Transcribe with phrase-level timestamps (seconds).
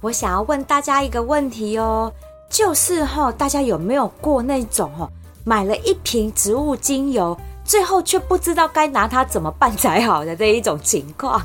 [0.00, 2.10] 我想要问大家一个问题哦，
[2.48, 5.06] 就是哈，大家有没有过那种哈，
[5.44, 11.40] 买了一瓶植物精油，最后却不知道该拿它怎么办才好的这一种情况？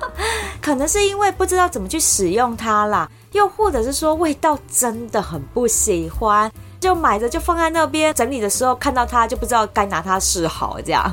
[0.60, 11.10] 可能是因为不知道怎么去使用它啦，又或者是说味道真的很不喜欢，就买着就放在那边，整理的时候看到它就不知道该拿它是好这样。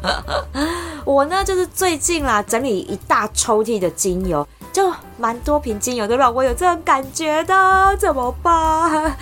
[1.05, 4.45] 我呢，就是最近啦，整理一大抽屉的精油。
[4.73, 9.15] 就蛮多瓶精油都让我有这种感觉的，怎么办？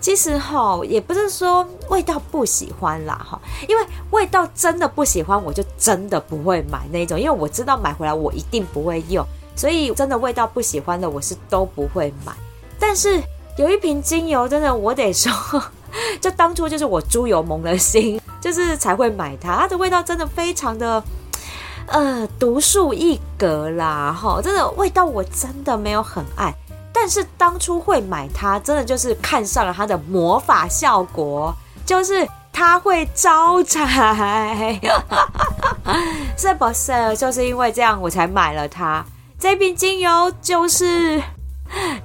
[0.00, 12.32] 其实哈，也不是说味道不喜欢啦哈，因为味道真的不喜欢，我就真的不会买那种，因为我知道买回来我一定不会用，所以真的味道不喜欢的我是都不会买。
[12.78, 13.20] 但是
[13.56, 15.32] 有一瓶精油，真的我得说，
[16.22, 21.02] 就当初就是我猪油蒙了心，就是才会买它，它的味道真的非常的。
[21.90, 26.54] 呃，独树一格啦，哈，真的味道我真的没有很爱，
[26.92, 31.54] 但是当初会买它，真的就是看上了它的魔法效果，
[31.86, 34.78] 就是它会招财，
[36.36, 37.16] 是不是？
[37.16, 39.04] 就是因为这样我才买了它。
[39.38, 41.22] 这瓶精油就是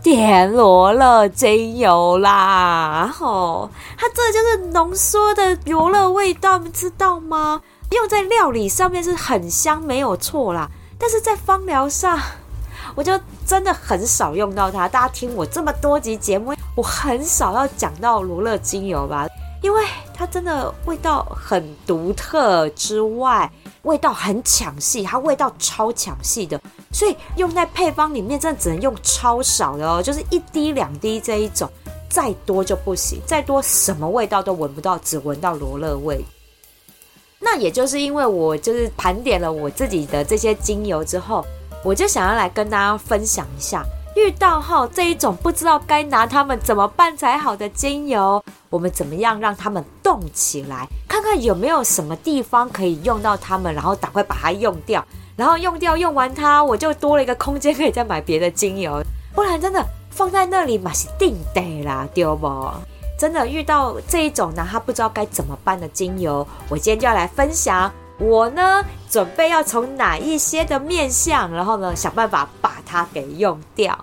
[0.01, 7.61] 天罗勒精油啦，吼，它这就是浓缩的罗勒味道，你知道吗？
[7.91, 10.69] 用在料理上面是很香，没有错啦。
[10.97, 12.19] 但是在芳疗上，
[12.95, 14.87] 我就真的很少用到它。
[14.87, 19.27] 大家听我这么多集节目，我很少要讲到罗勒精油吧，
[19.61, 23.51] 因为它真的味道很独特之外，
[23.83, 26.59] 味道很抢戏，它味道超抢戏的，
[26.91, 31.69] 所以用在配方里面真的只能用超少的哦，就是一滴两滴这一种，
[32.09, 36.23] 再多就不行，再多什么味道都闻不到，只闻到罗勒味。
[37.43, 41.45] 那也就是因为我就是盘点了我自己的这些精油之后，
[41.83, 43.83] 我就想要来跟大家分享一下，
[44.15, 55.05] 遇到哈这一种不知道该拿它们怎么办才好的精油，我们怎么样让它们动起来，看看有没有什么地方可以用到它们，然后赶快把它用掉，
[55.35, 59.03] 然后用掉用完它，我就多了一个空间可以再买别的精油，
[59.35, 62.71] 不然真的放在那里嘛是定得啦，对不？
[63.17, 67.91] 真的遇到这一种呢，他不知道该怎么办的精油，我今天就要来分享。
[68.19, 73.97] 我呢，准备要从哪一些的面向，然后呢，想办法把它给用掉。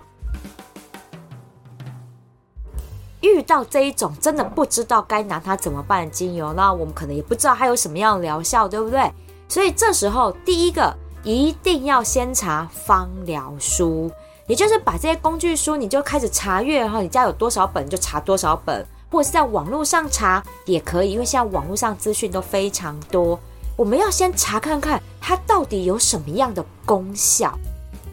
[3.21, 9.11] 遇到这一种真的不知道该拿它怎么办的精油，那我们可能也不知道它有什么样的疗效，对不对？
[9.47, 14.11] 所以这时候，第一个一定要先查方疗书，
[14.47, 18.85] 也就是把这些工具书，你就开始查阅，然后你家有多少本就查多少本。
[19.11, 23.37] 或者是在网络上查也可以，因为现在网络上资讯都非常多。
[23.75, 27.53] 我们要先查看看它到底有什么样的功效。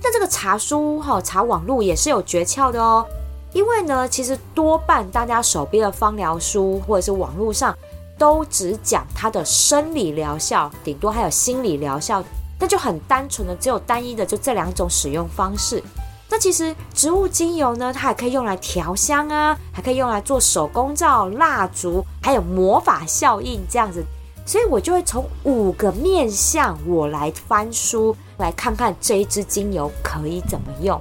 [0.02, 3.06] 那这个查书哈，查网络也是有诀窍的哦。
[3.52, 7.76] 因为呢，其实多半大家手边的方疗书或者是网络上
[8.18, 12.22] 都只讲它的生理疗效，顶多还有心理疗效，
[12.58, 15.82] 那就很单纯的，只有单一的就这两种使用方式。
[16.30, 24.04] 那其实植物精油呢，它还可以用来调香啊，还可以用来做手工皂、蜡烛，还有魔法效应这样子。
[24.44, 31.00] 所以我就会从五个面向，我来翻书，来看看这一支精油可以怎么用。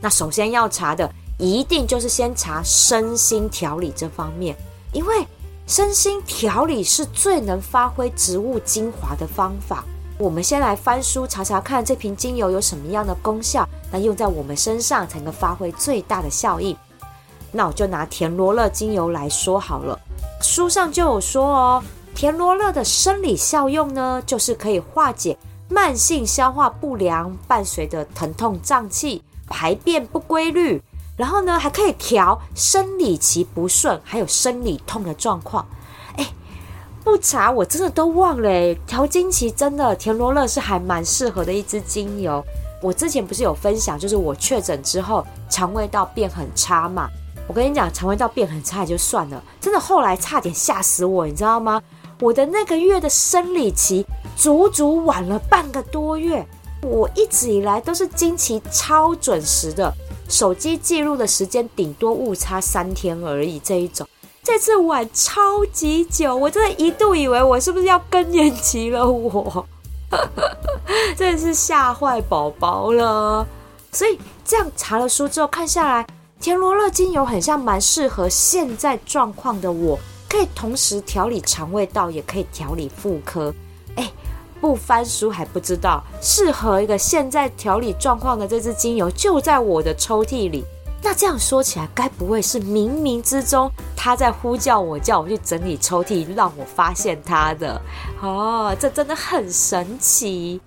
[0.00, 4.56] 那首先要查的，一定就是先查身心调理这方面，
[4.92, 5.26] 因为
[5.66, 9.84] 身心调理是最能发挥植物精华的方法。
[10.18, 16.74] 我们先来翻书查查看这瓶精油有什么样的功效，那用在我们身上才能发挥最大的效益。
[17.52, 19.98] 那我就拿甜罗勒精油来说好了，
[20.40, 21.84] 书上就有说哦，
[22.14, 25.36] 甜罗勒的生理效用呢，就是可以化解
[25.68, 30.82] 慢性消化不良伴随的疼痛胀气、排便不规律，
[31.14, 35.66] 然后呢还可以调生理期不顺还有生理痛的状况。
[37.06, 42.44] 不查我真的都忘了，调经期真的田螺乐是还蛮适合的一支精油。
[42.82, 47.08] 我之前不是有分享，就是我确诊之后肠胃道变很差嘛。
[47.46, 51.80] 我跟你讲，肠胃道变很差也就算了，真的后来差点吓死我，你知道吗？
[52.20, 54.04] 我的那个月的生理期
[54.36, 56.44] 足足晚了半个多月，
[56.82, 59.94] 我一直以来都是经期超准时的，
[60.28, 64.04] 手机记录的时间顶多误差三天而已这一种。
[64.46, 69.66] 这次晚超级久，我真的一度以为我是不是要更年期了我，
[71.18, 73.44] 真的是吓坏宝宝了。
[73.90, 76.06] 所以这样查了书之后看下来，
[76.40, 79.98] 甜罗勒精油很像蛮适合现在状况的我，
[80.28, 83.52] 可以同时调理肠胃道，也可以调理妇科。
[83.96, 84.08] 哎，
[84.60, 90.64] 不翻书还不知道，适合一个现在调理状况的这支精油就在我的抽屉里。
[91.08, 97.80] 那这样说起来，该不会是冥冥之中他在呼叫我，叫我去整理抽屉，让我发现他的？
[98.20, 100.60] 哦，这真的很神奇。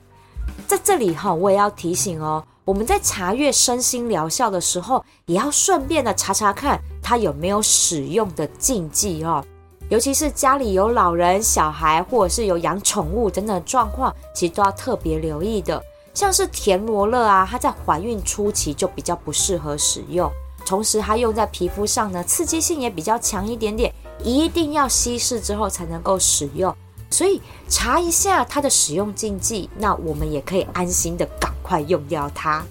[0.66, 2.42] 在这里哈，我也要提醒哦。
[2.64, 9.44] 我们在查阅身心疗效的时候，也要顺便的查查看它有没有使用的禁忌哦。
[9.90, 15.84] 尤其是家里有老人、小孩，或者是有养宠物等等状况，其实都要特别留意的。
[16.14, 20.30] 像是田螺乐啊，它在怀孕初期就比较不适合使用，
[20.66, 26.76] 同时它用在皮肤上呢，刺激性也比较强一点点，一定要稀释之后才能够使用。
[27.10, 32.64] 所以查一下它的使用禁忌，那我们也可以安心的赶快用掉它。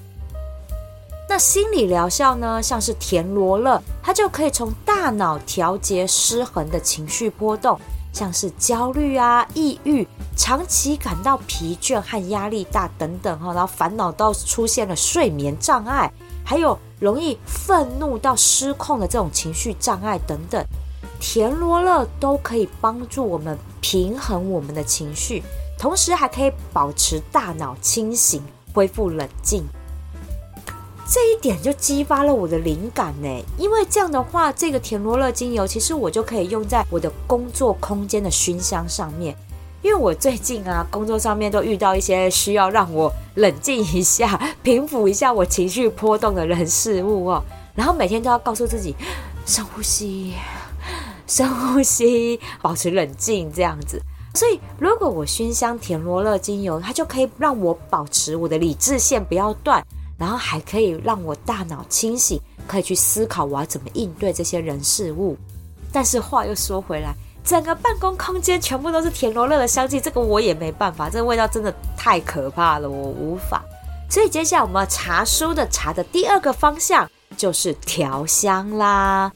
[1.29, 7.79] 那心理疗效呢，像是田螺乐，它就可以从大脑调节失衡的情绪波动，
[8.12, 10.06] 像是焦虑啊、抑郁、
[10.38, 16.11] 长期感到疲倦和压力大等等哈，然后烦恼到出现了睡眠障碍，
[16.44, 20.64] 还有容易愤怒到失控的这种情绪障碍等等。
[21.20, 25.43] 田螺乐都可以帮助我们平衡我们的情绪，
[25.76, 28.41] 同时还可以保持大脑清醒，
[28.73, 29.64] 恢复冷静。
[31.11, 39.37] 这一点就激发了我的灵感呢，因为这样的话，这个田螺乐精油其实我就可以用在我的工作空间的熏香上面。
[39.82, 47.42] 因为我最近啊，工作上面都遇到一些需要让我冷静一下、平复一下我情绪波动的人事物哦，
[47.75, 48.94] 然后每天都要告诉自己
[49.46, 50.34] 深呼吸。
[51.26, 54.00] 深呼吸，保持冷静，这样子。
[54.34, 59.84] 所以，如果我熏香甜罗勒精油，它就可以让我保持我的理智线不要断，
[60.16, 65.36] 然后还可以让我大脑清醒，可以去思考我要怎么应对这些人事物。
[65.92, 67.14] 但是话又说回来，
[67.48, 73.64] 整个办公空间全部都是甜罗勒的香气，这个我也没办法，这个味道真的太可怕了，我无法。
[74.10, 79.32] 所以，接下来我们要查书的查的第二个方向就是调香啦。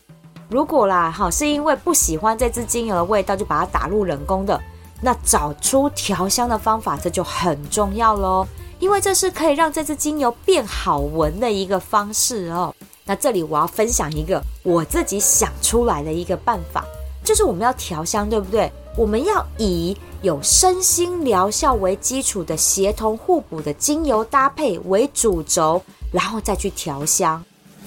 [0.50, 4.60] 如果啦，哈，是因为不喜欢这支精油的味道，就把它打入冷宫的，
[5.00, 8.46] 那找出调香的方法，这就很重要喽。
[8.78, 12.74] 因为这是可以让这支精油变好闻的一个方式哦。
[13.06, 16.84] 那这里我要分享一个我自己想出来的一个办法，
[17.24, 18.70] 就是我们要调香，对不对？
[18.96, 25.82] 我们要以有身心疗效为基础的协同互补的精油搭配为主轴，
[26.12, 27.42] 然后再去调香。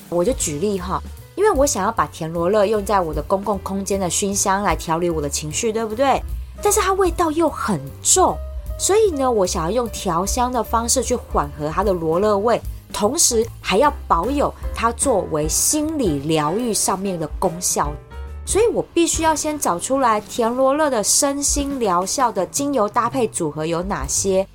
[0.09, 1.01] 我就举例哈。
[1.35, 6.17] 因为我想要把甜罗勒用在我的公共空间的熏香来调理我的情绪，对不对？
[6.63, 8.37] 但是它味道又很重，
[8.79, 12.57] 所以呢，我想要用调香的方式去缓和它的罗勒味，
[12.93, 17.91] 同时还要保有它作为心理疗愈上面的功效。
[18.45, 24.47] 所以我必须要先找出来田螺乐的身心疗效的精油搭配组合有哪些。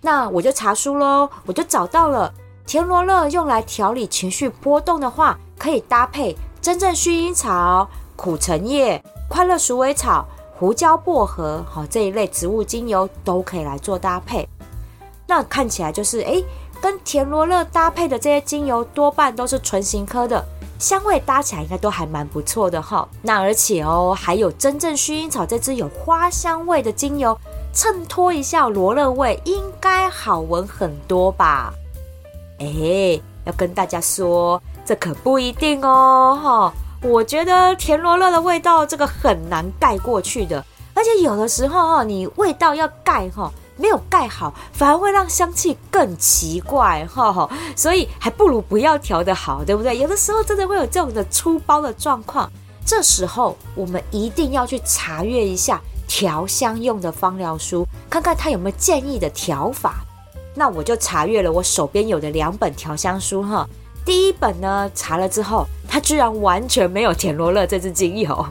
[0.00, 2.32] 那我就查书喽，我就找到了
[2.66, 5.38] 田螺乐用来调理情绪波动的话。
[5.58, 10.24] 可以搭配真正薰衣草、苦橙叶、快乐鼠尾草、
[10.56, 14.48] 胡椒薄荷，好，这一类植物精油都可以来做搭配。
[15.26, 16.44] 那看起来就是，诶，
[16.80, 20.46] 跟田螺乐搭配的这些精油多半都是唇形科的，
[20.78, 23.08] 香味搭起来应该都还蛮不错的哈。
[23.22, 27.38] 那而且哦，还有真正薰衣草这支有花香味的精油，
[27.72, 31.72] 衬托一下罗勒味，应该好闻很多吧？
[32.60, 34.60] 诶，要跟大家说。
[34.86, 36.72] 这可不一定哦，哈！
[37.02, 49.96] 我觉得甜罗勒的味道这个很难盖过去的，而且有的时候哈，你味道要盖哈，没有盖好，反而会让香气更奇怪哈，所以还不如不要调得好，对不对？
[49.96, 52.50] 有的时候真的会有这种的粗包的状况，
[52.84, 60.04] 这时候我们一定要去查阅一下调香用的芳疗书，看看它有没有建议的调法。
[60.54, 63.64] 那我就查阅了我手边有的两本调香书哈。
[64.04, 68.44] 第一本呢，查了之后，它居然完全没有甜罗勒这支精油，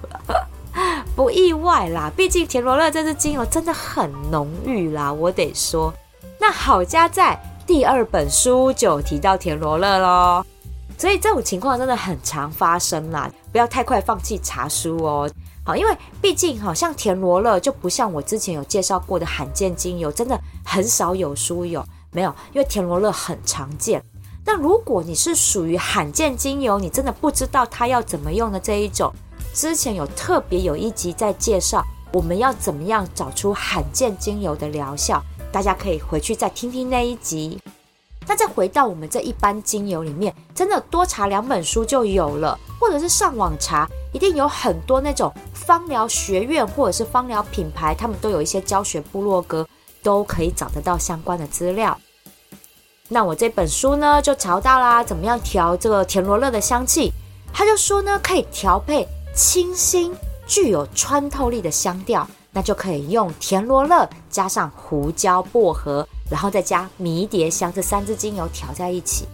[1.17, 5.91] 不意外啦，毕竟甜罗勒这支精油真的很浓郁啦，我得说。
[6.39, 10.45] 那好家在第二本书就提到甜罗勒喽，
[10.95, 15.27] 所以这种情况真的很常发生啦，不要太快放弃查书哦。
[15.65, 21.83] 好，因为毕竟好像甜罗勒就不像我之前有介绍过的罕见精油，真的很少有书有。
[22.11, 23.99] 没有，因为甜罗勒很常见。
[24.45, 29.11] 那如果你是属于罕见精油，你真的不知道它要怎么用的这一种，
[29.57, 31.83] 之前有特别有一集在介绍
[32.13, 35.19] 我们要怎么样找出罕见精油的疗效，
[35.51, 37.59] 大家可以回去再听听那一集。
[38.27, 49.67] 那再回到我们这一般精油里面，真的多查两本书就有了，或者是上网查，一定有很多那种芳疗学院或者是芳疗品牌，他们都有一些教学部落格，
[50.03, 51.97] 都可以找得到相关的资料。
[53.09, 57.11] 那我这本书呢，就查到啦，怎么样调这个田螺乐的香气？
[57.51, 60.11] 他就说呢，可以调配清新、
[60.47, 69.27] 具有穿透力的香调，那就可以用甜罗勒加上胡椒、薄荷，然后再加迷迭香这三支精油调在一起。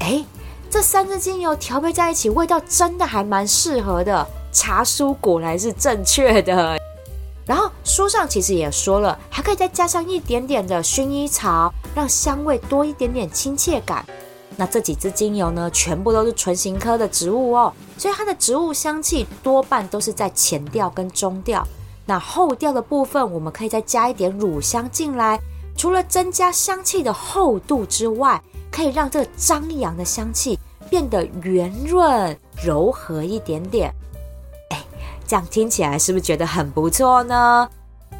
[0.00, 0.26] 诶，
[0.68, 4.26] 这三支精油调配在一起，味道真的还蛮适合的。
[4.52, 6.78] 茶书果然是正确的。
[7.46, 14.04] 然后书上其实也说了，还可以再加上一点点的薰衣草，让香味多一点点亲切感。
[14.60, 21.66] 那这几支精油呢，全部都是唇形科的植物哦，所以它的植物香气多半都是在前调跟中调。
[22.04, 25.40] 那后调的部分，我们可以再加一点乳香进来，
[25.78, 28.38] 除了增加香气的厚度之外，
[28.70, 30.58] 可以让这个张扬的香气
[30.90, 33.90] 变得圆润柔和一点点。
[35.26, 37.66] 这样听起来是不是觉得很不错呢？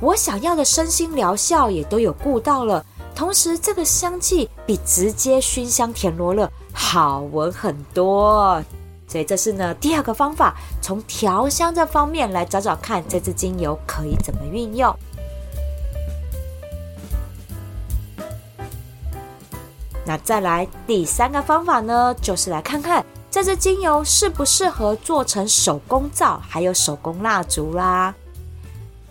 [0.01, 2.83] 我想要的身心疗效也都有顾到了，
[3.21, 8.65] 同时这个香气比直接熏香甜罗勒好闻很多，
[9.07, 14.97] 所以这是呢第二个方法，从调香这方面来找找看这支精油可以怎么运用。
[20.07, 23.05] 那再来第三个方法呢，就是来看看。
[23.31, 28.15] 这支精油适不适合做成手工皂，还有手工蜡烛啦？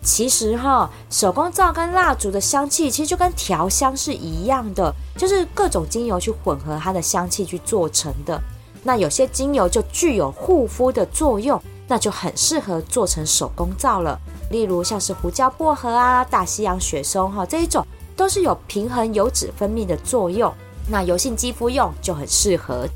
[0.01, 8.41] 其实哈，手工皂跟蜡烛的香气其实就跟调香是一样的，就是各种精油去混合它的香气去做成的。
[8.81, 14.17] 那有些精油就具有护肤的作用，那就很适合做成手工皂了。
[14.51, 20.51] 例如像是胡椒薄荷啊、大西洋雪松哈这一种，都是有平衡油脂分泌的作用。
[20.87, 22.87] 那油性肌肤用就很适合。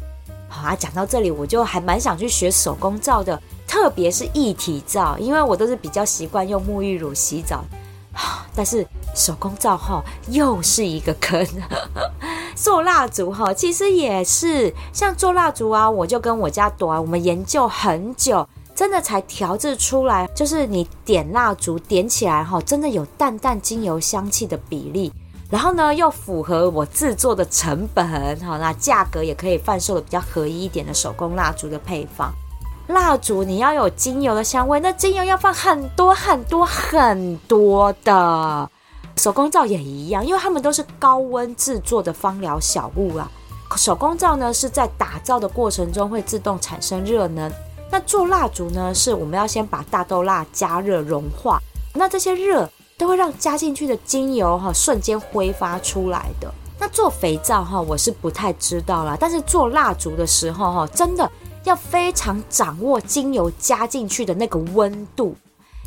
[0.48, 3.39] 好啊，讲到这里，我就还蛮想去学手工皂的，
[3.74, 7.65] 特别是液体皂，因为我都是比较习惯用沐浴乳洗澡。
[8.56, 10.00] 但是手工皂哈
[10.30, 11.44] 又是一个坑，
[12.53, 25.12] 做蜡烛哈其实也是，像做蜡烛啊，我就跟我家朵儿我们研究很久，真的才调制出来，就是你点蜡烛点起来哈，真的有淡淡精油香气的比例。
[25.50, 32.32] 然后呢，又符合我制作的成本，好，那价格也可以贩售的比较合一一点的手工蜡烛的配方。
[32.88, 38.70] 蜡烛你要有精油的香味，那精油要放很多很多很多的。
[39.18, 43.30] 手工皂也一样，因为它们都是高温制作的芳疗小物啊。
[43.75, 47.52] 手工皂呢是在打造的过程中会自动产生热能，
[47.92, 51.60] 那做蜡烛呢是我们要先把大豆蜡加热融化，
[51.94, 52.70] 那这些热。
[52.96, 56.50] 都会让加进去的精油哈瞬间挥发出来的。
[56.80, 61.30] 那做肥皂哈，我是不太知道啦，但是做蜡烛的时候哈，真的
[61.63, 65.36] 要非常掌握精油加进去的那个温度，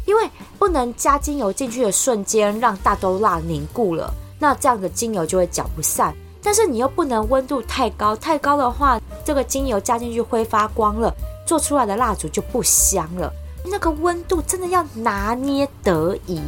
[0.04, 0.28] 因为
[0.58, 6.14] 不能加精油进去的瞬间让大豆蜡凝固了，那这样的精油就会搅不散。
[6.42, 11.12] 但是你又不能温度太高，太高的话，这个精油加进去挥发光了，
[11.44, 13.32] 做出来的蜡烛就不香了。
[13.64, 16.40] 那个温度真的要拿捏得宜。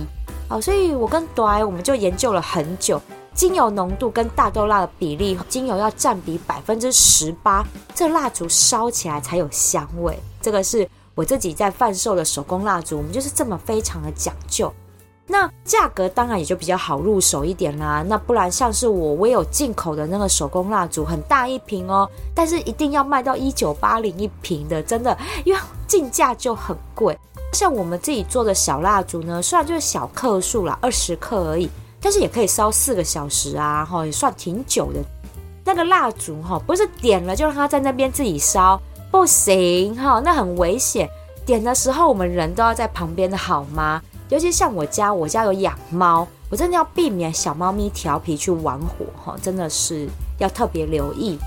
[0.48, 3.02] 好，所以我跟朵儿我们就研究了很久，
[3.38, 7.64] 精油浓度跟大豆蜡的比例，精油要占比百分之十八，
[7.94, 10.18] 这蜡烛烧起来才有香味。
[10.42, 14.74] 这个是我自己在贩售的手工蜡烛，我们就是这么非常的讲究。
[15.24, 18.04] 那价格当然也就比较好入手一点啦。
[18.08, 27.16] 那不然像是我，我有进口的那个手工蜡烛，很大一瓶哦，但是一定要卖到一九八零一瓶的，真的，因为进价就很贵。
[27.52, 35.00] 像我们自己做的小蜡烛呢，虽然就是小克数啦，二十克而已，但是也可以烧四个小时啊，哈，也算挺久的。
[35.64, 41.08] 那个蜡烛哈，不是点了就让它在那边自己烧，不行哈，那很危险。
[41.44, 44.02] 点的时候我们人都要在旁边的好吗？
[44.28, 51.38] 尤其像我家，我家有养猫，我真的要避免小猫咪调皮去玩火哈，真的是要特别留意。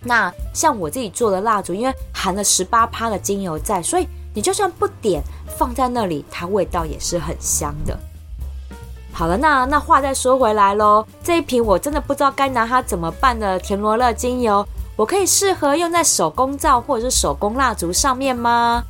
[0.00, 4.06] 那像我自己做的蜡烛，因为含了十八趴的精油在，所以。
[4.34, 5.20] 你就算不点，
[5.58, 7.98] 放在那里，它味道也是很香的。
[9.18, 18.80] 好了，那那话再说回来喽，这一瓶我真的不知道该拿它怎么办的田螺乐精油，我可以适合用在手工皂或者是手工蜡烛上面吗？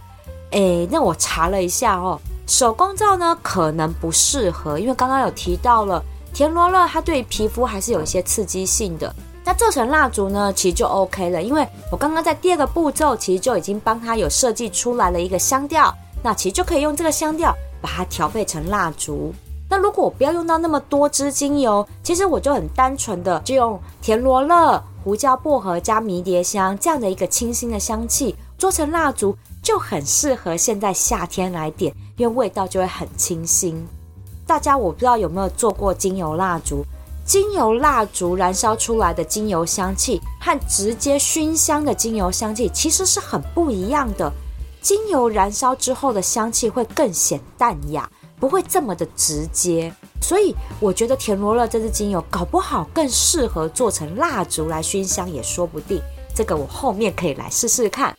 [0.51, 6.05] 诶，那我查了一下哦，手工皂呢可能不适合，因为刚刚有提到了
[6.35, 9.11] 田螺乐它对皮肤还是有一些刺激性的。
[9.47, 15.91] 那做成蜡烛呢，其实就 OK 了，因为我刚刚在第二个步骤，其实就已经帮它有设计出来了一个香调，
[16.23, 19.33] 那其实就可以用这个香调把它调配成蜡烛。
[19.71, 33.87] 那如果我不要用到那么多支精油，其实我就很单纯的就用甜罗勒、胡椒、薄荷加迷迭香这样的一个清新的香气做成蜡烛，就很适合现在夏天来点，因为味道就会很清新。
[34.47, 36.83] 大家我不知道有没有做过精油蜡烛，
[37.27, 44.33] 精油蜡烛燃烧出来的精油香气和直接熏香的精油香气其实是很不一样的。
[44.81, 48.09] 精油燃烧之后的香气会更显淡雅。
[48.41, 56.01] 不会这么的直接，所以我觉得甜罗勒这支精油搞不好更适合做成蜡烛来熏香也说不定。
[56.35, 58.17] 这个我后面可以来试试看。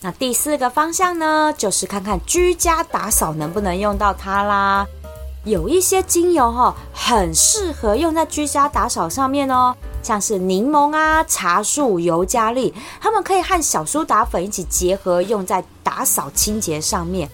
[0.00, 4.86] 那第四个方向呢，就是看看居家打扫能不能用到它啦。
[5.44, 17.30] 有一些精油哈、哦，很适合用在居家打扫上面哦，像是柠檬啊、茶树、尤加利，它们可以和小苏打粉一起结合，用在打扫清洁上面。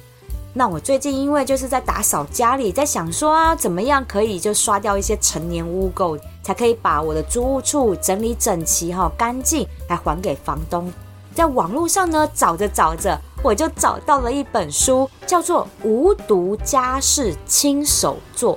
[0.55, 10.93] 那我最近因为就是在打扫家里，在想说啊，怎么样可以就刷掉一些陈年污垢，才可以把我的租屋处整理整齐哈、干净，来还给房东。
[11.35, 18.57] 在网络上呢，找着找着，我就找到了一本书，叫做《无毒家事亲手做》。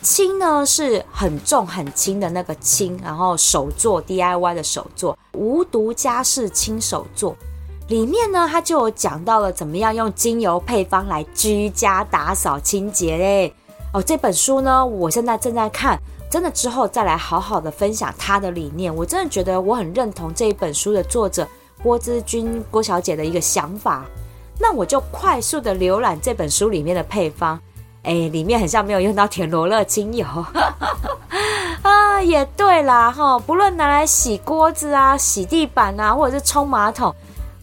[0.00, 7.36] 轻呢是很重很轻的那个轻，然后手作 DIY 的手作，无毒家事亲手做。
[7.88, 13.54] 里面呢，它就有讲到了怎么样用精油配方来居家打扫清洁嘞。
[13.92, 15.98] 哦，这本书呢，我现在正在看，
[16.30, 18.94] 真的之后再来好好的分享它的理念。
[18.94, 21.46] 我真的觉得我很认同这一本书的作者
[21.82, 24.04] 郭之君郭小姐的一个想法。
[24.58, 27.60] 那我就快速的浏览这本书里面的配方，
[28.02, 30.26] 哎，里面很像没有用到甜罗勒精油
[31.82, 37.14] 啊，也对啦哈，不论拿来洗锅子啊、洗地板啊，或者是冲马桶。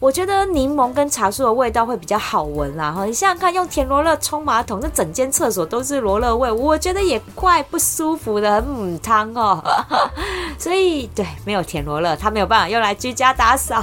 [0.02, 3.04] 我觉得柠檬跟茶树的味道会比较好闻啦，哈！
[3.04, 9.62] 你想想看，用甜罗勒冲马桶，那整间厕所都是罗勒味，我觉得也怪不舒服的，很母汤哦。
[10.58, 13.80] 所以，对，没有甜罗勒，它没有办法用来居家打扫。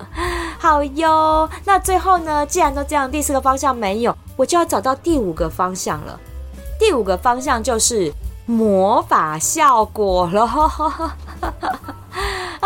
[0.58, 6.18] 好哟，那最后呢，既然都这样，第四个方向没有，我就要找到第五个方向了。
[6.80, 8.10] 第五个方向就是
[8.46, 10.48] 魔法效果了。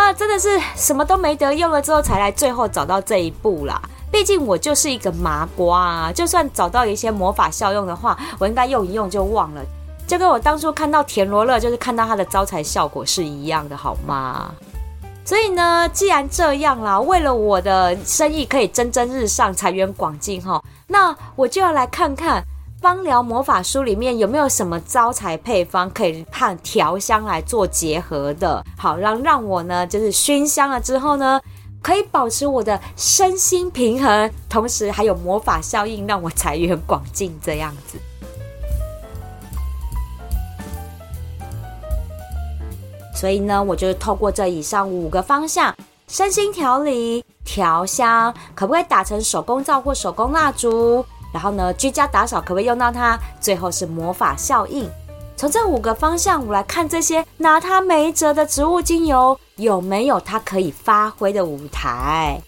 [0.02, 3.80] 啊，真的是什么都没得用了之后，才来最后找到这一步啦。
[4.10, 9.62] 毕竟我就是一个麻瓜啊，就算找到一些魔法效用的话，我应该用一用就忘了，
[10.06, 14.50] 就跟我当初看到甜罗勒，就是看到它的招财效果是一样的，好吗？
[15.24, 22.42] 所以呢，既然这样啦，为了我的生意可以蒸蒸日上、财源广进哈，那我就要来看看。
[22.82, 28.64] 芳疗魔法书里面有没有什么招财配方可以和调香来做结合的？
[28.76, 31.40] 好，让让我呢，就是熏香了之后呢，
[31.80, 37.96] 可以保持我的身心平衡，同时还有魔法效应，让我财源广进这样子。
[43.14, 45.72] 所以呢，我就透过这以上五个方向：
[46.08, 51.06] 身心调理、调香，可不可以打成手工皂或手工蜡烛？
[51.32, 53.18] 然后呢，居家打扫可不可以用到它？
[53.40, 54.88] 最后是魔法效应。
[55.34, 62.40] 从这五个方向，我来看这些拿它没辙的植物精油有没有它可以发挥的舞台。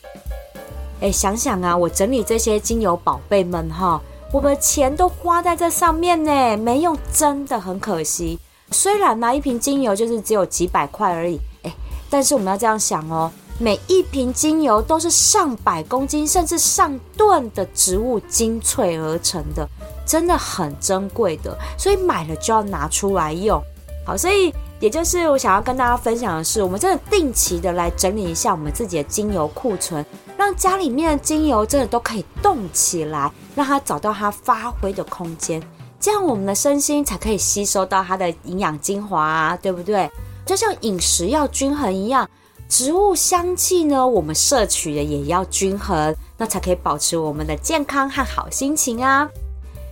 [1.00, 8.38] 哎，想想啊，我整理这些精油宝贝们哈，我们钱都花在这上面呢，没用，真的很可惜。
[8.70, 11.74] 虽然拿一瓶精油就是只有几百块而已，哎，
[12.08, 13.30] 但是我们要这样想哦。
[13.58, 19.68] 每一瓶精油都是上百公斤甚至上吨的植物精粹而成的，
[20.04, 23.62] 真的很珍贵的，所以买了就要拿出来用。
[24.04, 30.04] 好，所以也就是我想要跟大家分享的是，我们真的定期的来整理一下我们自己的精油库存，
[30.36, 35.62] 让家里面的精油真的都可以动起来，让它找到它发挥的空间，
[36.00, 40.10] 这样我们的身心才可以吸收到它的营养精华，对不对？
[40.44, 42.28] 就像饮食要均衡一样。
[42.68, 49.28] 植物香气呢，我们摄取的也要均衡，那才可以保持我们的健康和好心情啊。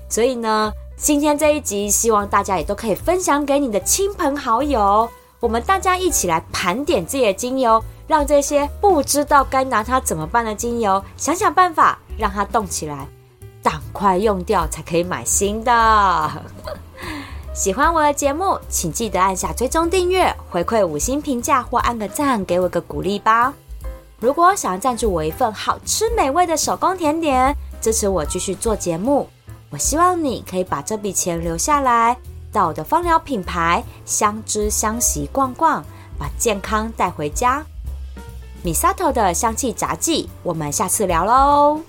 [0.08, 5.08] 所以呢，今天这一集，希望大家也都可以分享给你的亲朋好友，
[5.38, 13.06] 我们大家一起来盘点这些精油，让这些不知道该拿它怎么办的精油，想想办法让它动起来，
[13.62, 16.42] 赶快用掉才可以买新的。
[17.54, 23.52] 喜欢我的节目，请记得按下追踪订阅，回馈五星评价或按个赞，给我个鼓励吧。
[24.18, 29.28] 如果想要赞助我一份好吃美味的手工甜点，支持我继续做节目，
[29.68, 32.16] 我希望你可以把这笔钱留下来，
[32.50, 35.84] 到我的芳疗品牌香知香息逛逛，
[36.18, 37.62] 把健康带回家。
[38.64, 41.80] Misato 的香气杂技，我们下次聊喽。